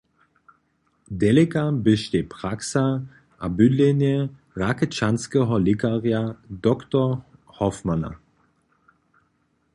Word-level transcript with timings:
Deleka 1.19 1.63
běštej 1.83 2.23
praksa 2.33 2.85
a 3.43 3.49
bydlenje 3.57 4.15
Rakečanskeho 4.61 5.55
lěkarja, 5.65 6.21
dr. 6.49 7.05
Hoffmanna. 7.57 8.11